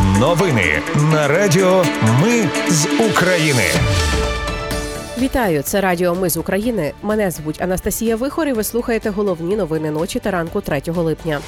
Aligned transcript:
Новини 0.00 0.82
на 1.12 1.28
Радіо 1.28 1.84
Ми 2.22 2.48
з 2.68 2.86
України. 3.10 3.64
Вітаю, 5.18 5.62
це 5.62 5.80
Радіо 5.80 6.14
Ми 6.14 6.30
з 6.30 6.36
України. 6.36 6.92
Мене 7.02 7.30
звуть 7.30 7.62
Анастасія 7.62 8.16
Вихор 8.16 8.48
і 8.48 8.52
Ви 8.52 8.64
слухаєте 8.64 9.10
головні 9.10 9.56
новини 9.56 9.90
ночі 9.90 10.18
та 10.18 10.30
ранку 10.30 10.60
3 10.60 10.82
липня. 10.86 11.40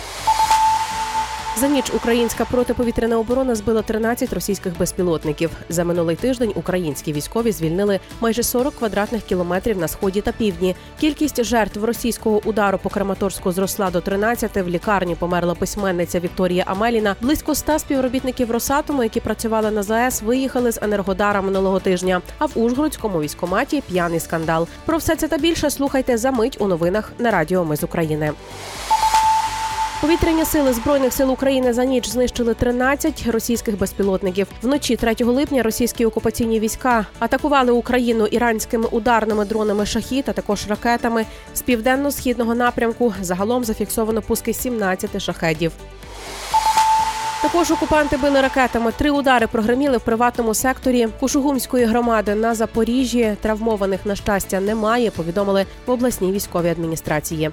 За 1.57 1.69
ніч 1.69 1.91
українська 1.95 2.45
протиповітряна 2.45 3.19
оборона 3.19 3.55
збила 3.55 3.83
13 3.83 4.33
російських 4.33 4.79
безпілотників. 4.79 5.51
За 5.69 5.85
минулий 5.85 6.17
тиждень 6.17 6.53
українські 6.55 7.13
військові 7.13 7.53
звільнили 7.53 8.01
майже 8.21 8.43
40 8.43 8.75
квадратних 8.75 9.23
кілометрів 9.23 9.79
на 9.79 9.89
сході 9.89 10.21
та 10.21 10.33
півдні. 10.33 10.77
Кількість 11.01 11.45
жертв 11.45 11.85
російського 11.85 12.41
удару 12.45 12.79
по 12.79 12.89
Краматорську 12.89 13.53
зросла 13.53 13.91
до 13.91 14.01
13. 14.01 14.57
В 14.57 14.69
лікарні 14.69 15.15
померла 15.15 15.55
письменниця 15.55 16.21
Вікторія 16.21 16.65
Амеліна. 16.67 17.17
Близько 17.21 17.55
100 17.55 17.79
співробітників 17.79 18.51
Росатому, 18.51 19.03
які 19.03 19.21
працювали 19.21 19.71
на 19.71 19.83
ЗАЕС, 19.83 20.23
виїхали 20.23 20.73
з 20.73 20.79
Енергодара 20.83 21.43
минулого 21.43 21.81
тижня. 21.81 22.23
А 22.39 22.47
в 22.47 22.51
Ужгородському 22.55 23.21
військоматі 23.21 23.83
п'яний 23.89 24.21
скандал. 24.21 24.69
Про 24.87 24.99
все 24.99 25.17
це 25.17 25.29
та 25.29 25.39
більше 25.39 25.71
слухайте 25.71 26.17
за 26.17 26.31
мить 26.31 26.57
у 26.61 26.67
новинах 26.69 27.13
на 27.19 27.31
Радіо 27.31 27.65
Ми 27.65 27.77
з 27.77 27.85
України. 27.85 28.33
Повітряні 30.05 30.45
сили 30.45 30.73
збройних 30.73 31.13
сил 31.13 31.31
України 31.31 31.73
за 31.73 31.85
ніч 31.85 32.09
знищили 32.09 32.55
13 32.55 33.27
російських 33.27 33.79
безпілотників. 33.79 34.47
Вночі 34.63 34.97
3 34.97 35.15
липня 35.21 35.63
російські 35.63 36.07
окупаційні 36.07 36.61
війська 36.61 37.07
атакували 37.19 37.73
Україну 37.73 38.27
іранськими 38.27 38.87
ударними 38.87 39.45
дронами 39.45 39.87
шахі 39.87 40.23
та 40.23 40.33
також 40.33 40.69
ракетами 40.69 41.27
з 41.55 41.63
південно-східного 41.63 42.55
напрямку. 42.55 43.15
Загалом 43.21 43.65
зафіксовано 43.65 44.23
пуски 44.23 44.53
17 44.53 45.23
шахедів. 45.23 45.73
Також 47.43 47.71
окупанти 47.71 48.17
били 48.17 48.41
ракетами. 48.41 48.93
Три 48.93 49.11
удари 49.11 49.47
прогреміли 49.47 49.97
в 49.97 50.01
приватному 50.01 50.55
секторі 50.55 51.09
Кушугумської 51.21 51.85
громади 51.85 52.35
на 52.35 52.55
Запоріжжі. 52.55 53.37
Травмованих 53.41 54.07
на 54.07 54.17
щастя 54.17 54.61
немає. 54.61 55.11
Повідомили 55.11 55.67
в 55.87 55.91
обласній 55.91 56.33
військовій 56.33 56.69
адміністрації. 56.69 57.51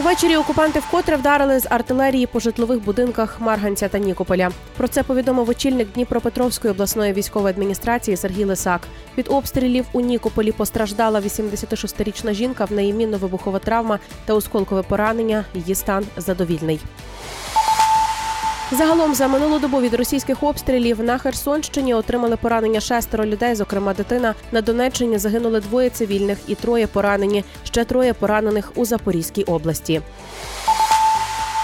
Увечері 0.00 0.36
окупанти 0.36 0.80
вкотре 0.80 1.16
вдарили 1.16 1.60
з 1.60 1.66
артилерії 1.70 2.26
по 2.26 2.40
житлових 2.40 2.84
будинках 2.84 3.40
Марганця 3.40 3.88
та 3.88 3.98
Нікополя. 3.98 4.50
Про 4.76 4.88
це 4.88 5.02
повідомив 5.02 5.48
очільник 5.48 5.92
Дніпропетровської 5.92 6.72
обласної 6.72 7.12
військової 7.12 7.54
адміністрації 7.54 8.16
Сергій 8.16 8.44
Лисак. 8.44 8.80
Від 9.18 9.26
обстрілів 9.30 9.84
у 9.92 10.00
Нікополі 10.00 10.52
постраждала 10.52 11.20
86-річна 11.20 12.32
жінка. 12.32 12.64
В 12.64 12.72
неї 12.72 12.94
мінно-вибухова 12.94 13.58
травма 13.58 13.98
та 14.24 14.34
осколкове 14.34 14.82
поранення. 14.82 15.44
Її 15.54 15.74
стан 15.74 16.04
задовільний. 16.16 16.80
Загалом 18.72 19.14
за 19.14 19.28
минулу 19.28 19.58
добу 19.58 19.80
від 19.80 19.94
російських 19.94 20.42
обстрілів 20.42 21.02
на 21.02 21.18
Херсонщині 21.18 21.94
отримали 21.94 22.36
поранення 22.36 22.80
шестеро 22.80 23.26
людей. 23.26 23.54
Зокрема, 23.54 23.94
дитина 23.94 24.34
на 24.52 24.60
Донеччині 24.60 25.18
загинули 25.18 25.60
двоє 25.60 25.90
цивільних 25.90 26.38
і 26.46 26.54
троє 26.54 26.86
поранені. 26.86 27.44
Ще 27.64 27.84
троє 27.84 28.12
поранених 28.12 28.72
у 28.74 28.84
Запорізькій 28.84 29.42
області. 29.42 30.02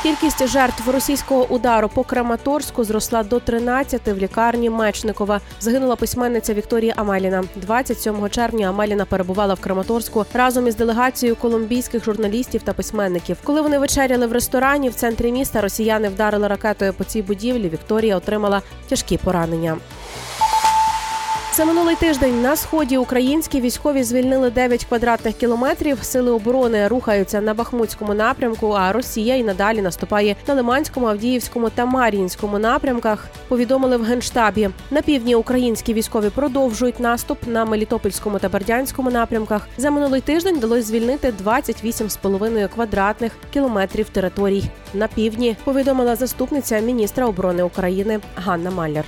Кількість 0.03 0.47
жертв 0.47 0.91
російського 0.91 1.47
удару 1.49 1.89
по 1.89 2.05
Краматорську 2.05 2.85
зросла 2.85 3.23
до 3.23 3.41
13 3.41 4.09
в 4.09 4.17
лікарні 4.17 4.71
Мечникова. 4.71 5.41
Загинула 5.61 5.97
письменниця 5.97 6.55
Вікторія 6.55 6.95
Амеліна. 6.97 7.45
27 7.57 8.29
червня 8.29 8.69
Амеліна 8.69 9.05
перебувала 9.05 9.55
в 9.55 9.61
Краматорську 9.61 10.27
разом 10.35 10.69
із 10.69 10.77
делегацією 10.77 11.37
колумбійських 11.37 12.05
журналістів 12.05 12.63
та 12.63 12.73
письменників. 12.73 13.37
Коли 13.45 13.61
вони 13.61 13.79
вечеряли 13.79 14.27
в 14.27 14.33
ресторані 14.33 14.89
в 14.89 14.95
центрі 14.95 15.33
міста, 15.33 15.61
росіяни 15.61 16.09
вдарили 16.09 16.49
ракетою 16.49 16.93
по 16.93 17.05
цій 17.05 17.23
будівлі. 17.23 17.69
Вікторія 17.69 18.17
отримала 18.17 18.63
тяжкі 18.89 19.17
поранення. 19.17 19.77
За 21.55 21.65
минулий 21.65 21.97
тиждень 21.97 22.43
на 22.43 22.57
сході 22.57 22.99
українські 22.99 23.61
військові 23.61 24.03
звільнили 24.03 24.51
9 24.51 24.85
квадратних 24.85 25.37
кілометрів. 25.37 26.03
Сили 26.03 26.31
оборони 26.31 26.89
рухаються 26.89 27.41
на 27.41 27.55
Бахмутському 27.55 28.15
напрямку. 28.15 28.69
А 28.69 28.93
Росія 28.93 29.37
і 29.37 29.43
надалі 29.43 29.83
наступає 29.83 30.37
на 30.49 30.55
Лиманському, 30.55 31.07
Авдіївському 31.07 31.71
та 31.71 31.87
Мар'їнському 31.87 32.59
напрямках. 32.59 33.27
Повідомили 33.49 33.97
в 33.97 34.03
генштабі. 34.03 34.71
На 34.91 35.03
півдні 35.03 35.35
українські 35.35 35.95
військові 35.95 36.31
продовжують 36.31 37.01
наступ 37.01 37.39
на 37.47 37.65
Мелітопольському 37.65 38.39
та 38.39 38.49
Бердянському 38.49 39.11
напрямках. 39.11 39.69
За 39.77 39.91
минулий 39.91 40.21
тиждень 40.21 40.57
вдалося 40.57 40.83
звільнити 40.83 41.35
28,5 41.45 42.69
квадратних 42.69 43.33
кілометрів 43.53 44.09
територій. 44.09 44.65
На 44.95 45.09
півдні 45.09 45.57
повідомила 45.65 46.17
заступниця 46.17 46.81
міністра 46.81 47.27
оборони 47.27 47.63
України 47.63 48.21
Ганна 48.37 48.71
Маллер. 48.71 49.05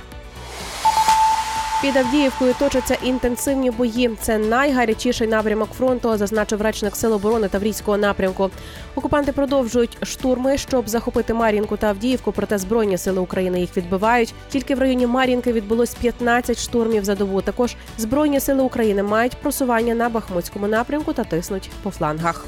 Під 1.85 1.97
Авдіївкою 1.97 2.55
точаться 2.59 2.97
інтенсивні 3.03 3.71
бої. 3.71 4.09
Це 4.21 4.37
найгарячіший 4.37 5.27
напрямок 5.27 5.69
фронту, 5.77 6.17
зазначив 6.17 6.61
речник 6.61 6.95
Сил 6.95 7.13
оборони 7.13 7.47
Таврійського 7.47 7.97
напрямку. 7.97 8.49
Окупанти 8.95 9.31
продовжують 9.31 9.97
штурми, 10.03 10.57
щоб 10.57 10.89
захопити 10.89 11.33
Мар'їнку 11.33 11.77
та 11.77 11.87
Авдіївку. 11.87 12.31
Проте 12.31 12.57
збройні 12.57 12.97
сили 12.97 13.19
України 13.19 13.59
їх 13.59 13.77
відбивають. 13.77 14.33
Тільки 14.49 14.75
в 14.75 14.79
районі 14.79 15.07
Мар'їнки 15.07 15.53
відбулось 15.53 15.95
15 15.95 16.59
штурмів 16.59 17.05
за 17.05 17.15
добу. 17.15 17.41
Також 17.41 17.75
збройні 17.97 18.39
сили 18.39 18.63
України 18.63 19.03
мають 19.03 19.37
просування 19.37 19.95
на 19.95 20.09
Бахмутському 20.09 20.67
напрямку 20.67 21.13
та 21.13 21.23
тиснуть 21.23 21.69
по 21.83 21.91
флангах. 21.91 22.45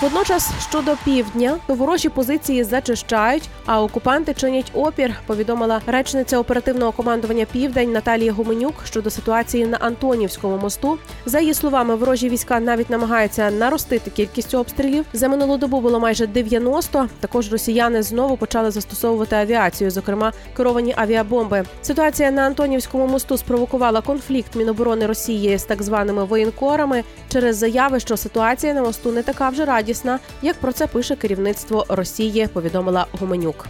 Водночас 0.00 0.50
щодо 0.68 0.96
півдня, 1.04 1.56
ворожі 1.68 2.08
позиції 2.08 2.64
зачищають, 2.64 3.48
а 3.66 3.82
окупанти 3.82 4.34
чинять 4.34 4.70
опір. 4.74 5.14
Повідомила 5.26 5.80
речниця 5.86 6.38
оперативного 6.38 6.92
командування 6.92 7.46
Південь 7.52 7.92
Наталія 7.92 8.32
Гуменюк 8.32 8.74
щодо 8.84 9.10
ситуації 9.10 9.66
на 9.66 9.76
Антонівському 9.76 10.56
мосту. 10.56 10.98
За 11.26 11.40
її 11.40 11.54
словами, 11.54 11.94
ворожі 11.94 12.28
війська 12.28 12.60
навіть 12.60 12.90
намагаються 12.90 13.50
наростити 13.50 14.10
кількість 14.10 14.54
обстрілів. 14.54 15.04
За 15.12 15.28
минулу 15.28 15.56
добу 15.56 15.80
було 15.80 16.00
майже 16.00 16.26
90. 16.26 17.08
Також 17.20 17.52
росіяни 17.52 18.02
знову 18.02 18.36
почали 18.36 18.70
застосовувати 18.70 19.36
авіацію, 19.36 19.90
зокрема 19.90 20.32
керовані 20.56 20.94
авіабомби. 20.96 21.64
Ситуація 21.82 22.30
на 22.30 22.42
Антонівському 22.42 23.06
мосту 23.06 23.36
спровокувала 23.36 24.00
конфлікт 24.00 24.56
Міноборони 24.56 25.06
Росії 25.06 25.58
з 25.58 25.62
так 25.62 25.82
званими 25.82 26.24
воєнкорами 26.24 27.04
через 27.28 27.56
заяви, 27.56 28.00
що 28.00 28.16
ситуація 28.16 28.74
на 28.74 28.82
мосту 28.82 29.12
не 29.12 29.22
така 29.22 29.48
вже 29.48 29.64
радісна 29.64 29.87
радісна, 29.88 30.18
як 30.42 30.56
про 30.56 30.72
це 30.72 30.86
пише 30.86 31.16
керівництво 31.16 31.84
Росії. 31.88 32.48
Повідомила 32.52 33.06
Гуменюк. 33.20 33.66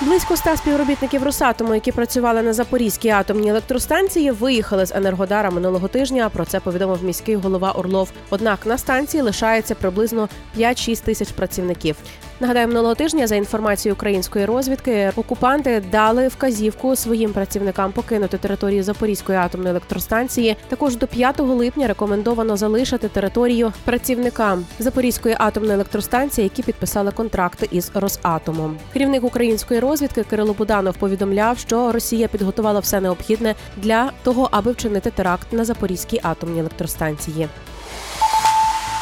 Близько 0.00 0.34
ста 0.34 0.56
співробітників 0.56 1.22
Росатому, 1.22 1.74
які 1.74 1.92
працювали 1.92 2.42
на 2.42 2.52
Запорізькій 2.52 3.08
атомній 3.08 3.48
електростанції, 3.48 4.30
виїхали 4.30 4.86
з 4.86 4.92
Енергодара 4.92 5.50
минулого 5.50 5.88
тижня. 5.88 6.28
Про 6.28 6.44
це 6.44 6.60
повідомив 6.60 7.04
міський 7.04 7.36
голова 7.36 7.72
Орлов. 7.72 8.10
Однак 8.30 8.66
на 8.66 8.78
станції 8.78 9.22
лишається 9.22 9.74
приблизно 9.74 10.28
5-6 10.58 11.04
тисяч 11.04 11.30
працівників. 11.30 11.96
Нагадаю, 12.40 12.68
минулого 12.68 12.94
тижня 12.94 13.26
за 13.26 13.36
інформацією 13.36 13.94
української 13.94 14.44
розвідки 14.44 15.12
окупанти 15.16 15.82
дали 15.92 16.28
вказівку 16.28 16.96
своїм 16.96 17.32
працівникам 17.32 17.92
покинути 17.92 18.38
територію 18.38 18.82
Запорізької 18.82 19.38
атомної 19.38 19.70
електростанції. 19.70 20.56
Також 20.68 20.96
до 20.96 21.06
5 21.06 21.40
липня 21.40 21.88
рекомендовано 21.88 22.56
залишити 22.56 23.08
територію 23.08 23.72
працівникам 23.84 24.64
Запорізької 24.78 25.36
атомної 25.38 25.74
електростанції, 25.74 26.44
які 26.44 26.62
підписали 26.62 27.10
контракти 27.10 27.68
із 27.70 27.90
Росатомом. 27.94 28.76
Керівник 28.92 29.24
української 29.24 29.80
розвідки 29.80 30.22
Кирило 30.22 30.54
Буданов 30.54 30.96
повідомляв, 30.96 31.58
що 31.58 31.92
Росія 31.92 32.28
підготувала 32.28 32.80
все 32.80 33.00
необхідне 33.00 33.54
для 33.76 34.12
того, 34.22 34.48
аби 34.50 34.72
вчинити 34.72 35.10
теракт 35.10 35.52
на 35.52 35.64
Запорізькій 35.64 36.20
атомній 36.22 36.60
електростанції. 36.60 37.48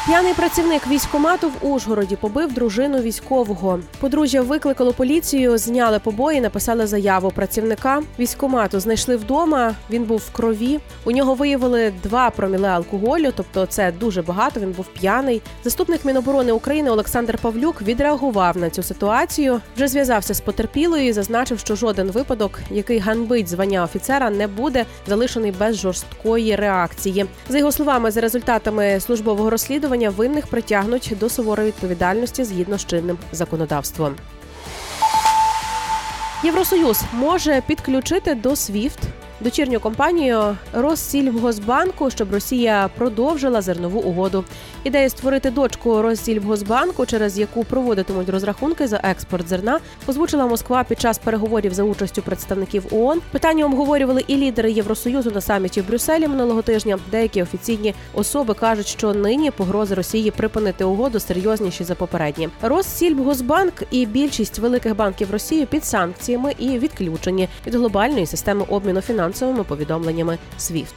П'яний 0.05 0.33
працівник 0.33 0.87
військомату 0.87 1.49
в 1.49 1.67
Ужгороді 1.67 2.15
побив 2.15 2.53
дружину 2.53 2.99
військового. 2.99 3.79
Подружжя 3.99 4.41
викликало 4.41 4.93
поліцію, 4.93 5.57
зняли 5.57 5.99
побої, 5.99 6.41
написали 6.41 6.87
заяву. 6.87 7.31
Працівника 7.31 8.01
військомату 8.19 8.79
знайшли 8.79 9.15
вдома. 9.15 9.75
Він 9.89 10.03
був 10.03 10.17
в 10.17 10.31
крові. 10.31 10.79
У 11.05 11.11
нього 11.11 11.33
виявили 11.33 11.93
два 12.03 12.29
проміле 12.29 12.69
алкоголю, 12.69 13.31
тобто 13.35 13.65
це 13.65 13.91
дуже 13.91 14.21
багато. 14.21 14.59
Він 14.59 14.71
був 14.71 14.85
п'яний. 14.85 15.41
Заступник 15.63 16.05
Міноборони 16.05 16.51
України 16.51 16.89
Олександр 16.89 17.37
Павлюк 17.37 17.81
відреагував 17.81 18.57
на 18.57 18.69
цю 18.69 18.83
ситуацію. 18.83 19.61
Вже 19.75 19.87
зв'язався 19.87 20.33
з 20.33 20.41
потерпілою 20.41 21.07
і 21.07 21.13
зазначив, 21.13 21.59
що 21.59 21.75
жоден 21.75 22.11
випадок, 22.11 22.59
який 22.71 22.99
ганбить 22.99 23.47
звання 23.47 23.83
офіцера, 23.83 24.29
не 24.29 24.47
буде 24.47 24.85
залишений 25.07 25.51
без 25.59 25.75
жорсткої 25.75 26.55
реакції. 26.55 27.25
За 27.49 27.57
його 27.57 27.71
словами, 27.71 28.11
за 28.11 28.21
результатами 28.21 28.99
службового 28.99 29.49
розслідування 29.49 29.92
розслідування 29.93 30.09
винних 30.09 30.47
притягнуть 30.47 31.13
до 31.19 31.29
суворої 31.29 31.67
відповідальності 31.67 32.43
згідно 32.43 32.77
з 32.77 32.85
чинним 32.85 33.17
законодавством. 33.31 34.15
Євросоюз 36.43 37.01
може 37.13 37.61
підключити 37.67 38.35
до 38.35 38.49
SWIFT 38.49 38.99
дочірню 39.43 39.79
компанію 39.79 40.57
Россільгосбанку, 40.73 42.09
щоб 42.09 42.33
Росія 42.33 42.89
продовжила 42.97 43.61
зернову 43.61 43.99
угоду. 43.99 44.43
Ідея 44.83 45.09
створити 45.09 45.51
дочку 45.51 46.01
Россільбгосбанку, 46.01 47.05
через 47.05 47.39
яку 47.39 47.63
проводитимуть 47.63 48.29
розрахунки 48.29 48.87
за 48.87 48.99
експорт 49.03 49.49
зерна, 49.49 49.79
озвучила 50.07 50.47
Москва 50.47 50.83
під 50.83 51.01
час 51.01 51.17
переговорів 51.17 51.73
за 51.73 51.83
участю 51.83 52.21
представників 52.21 52.85
ООН. 52.91 53.21
Питання 53.31 53.65
обговорювали 53.65 54.23
і 54.27 54.35
лідери 54.35 54.71
Євросоюзу 54.71 55.31
на 55.31 55.41
саміті 55.41 55.81
в 55.81 55.87
Брюсселі 55.87 56.27
минулого 56.27 56.61
тижня. 56.61 56.99
Деякі 57.11 57.43
офіційні 57.43 57.93
особи 58.13 58.53
кажуть, 58.53 58.87
що 58.87 59.13
нині 59.13 59.51
погрози 59.51 59.95
Росії 59.95 60.31
припинити 60.31 60.83
угоду 60.83 61.19
серйозніші 61.19 61.83
за 61.83 61.95
попередні. 61.95 62.49
Россільбгосбанк 62.61 63.73
і 63.91 64.05
більшість 64.05 64.59
великих 64.59 64.95
банків 64.95 65.31
Росії 65.31 65.65
під 65.65 65.85
санкціями 65.85 66.53
і 66.59 66.79
відключені 66.79 67.49
від 67.67 67.75
глобальної 67.75 68.25
системи 68.25 68.65
обміну 68.69 69.01
фінансовими 69.33 69.63
повідомленнями 69.63 70.37
SWIFT. 70.59 70.93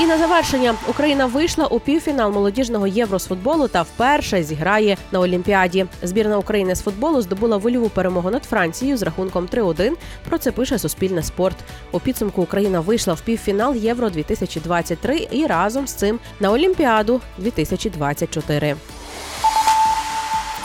І 0.00 0.06
на 0.06 0.18
завершення 0.18 0.74
Україна 0.88 1.26
вийшла 1.26 1.66
у 1.66 1.80
півфінал 1.80 2.32
молодіжного 2.32 2.86
євро 2.86 3.18
з 3.18 3.26
футболу 3.26 3.68
та 3.68 3.82
вперше 3.82 4.42
зіграє 4.42 4.96
на 5.12 5.20
Олімпіаді. 5.20 5.86
Збірна 6.02 6.38
України 6.38 6.74
з 6.74 6.80
футболу 6.80 7.22
здобула 7.22 7.56
вольову 7.56 7.88
перемогу 7.88 8.30
над 8.30 8.44
Францією 8.44 8.96
з 8.96 9.02
рахунком 9.02 9.46
3-1. 9.46 9.92
Про 10.28 10.38
це 10.38 10.52
пише 10.52 10.78
Суспільне 10.78 11.22
спорт. 11.22 11.56
У 11.92 12.00
підсумку 12.00 12.42
Україна 12.42 12.80
вийшла 12.80 13.14
в 13.14 13.20
півфінал 13.20 13.74
Євро 13.74 14.10
2023 14.10 15.28
і 15.30 15.46
разом 15.46 15.86
з 15.86 15.92
цим 15.92 16.18
на 16.40 16.50
Олімпіаду 16.50 17.20
2024. 17.38 18.76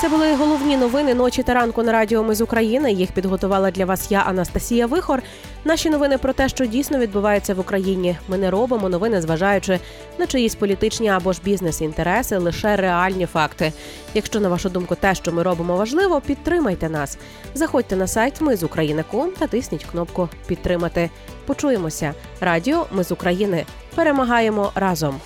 Це 0.03 0.09
були 0.09 0.35
головні 0.35 0.77
новини 0.77 1.13
ночі 1.13 1.43
та 1.43 1.53
ранку 1.53 1.83
на 1.83 1.91
радіо 1.91 2.23
Ми 2.23 2.35
з 2.35 2.41
України. 2.41 2.91
Їх 2.91 3.11
підготувала 3.11 3.71
для 3.71 3.85
вас 3.85 4.11
я, 4.11 4.19
Анастасія 4.19 4.87
Вихор. 4.87 5.23
Наші 5.65 5.89
новини 5.89 6.17
про 6.17 6.33
те, 6.33 6.49
що 6.49 6.65
дійсно 6.65 6.97
відбувається 6.97 7.53
в 7.53 7.59
Україні. 7.59 8.17
Ми 8.27 8.37
не 8.37 8.51
робимо 8.51 8.89
новини, 8.89 9.21
зважаючи 9.21 9.79
на 10.19 10.27
чиїсь 10.27 10.55
політичні 10.55 11.09
або 11.09 11.33
ж 11.33 11.41
бізнес-інтереси, 11.43 12.37
лише 12.37 12.75
реальні 12.75 13.25
факти. 13.25 13.73
Якщо 14.13 14.39
на 14.39 14.49
вашу 14.49 14.69
думку 14.69 14.95
те, 14.95 15.15
що 15.15 15.31
ми 15.31 15.43
робимо, 15.43 15.77
важливо, 15.77 16.21
підтримайте 16.21 16.89
нас. 16.89 17.17
Заходьте 17.53 17.95
на 17.95 18.07
сайт 18.07 18.41
Ми 18.41 18.55
з 18.55 18.63
України.ком 18.63 19.31
та 19.39 19.47
тисніть 19.47 19.85
кнопку 19.85 20.29
Підтримати. 20.47 21.09
Почуємося. 21.45 22.13
Радіо 22.41 22.85
Ми 22.91 23.03
з 23.03 23.11
України. 23.11 23.65
Перемагаємо 23.95 24.71
разом. 24.75 25.19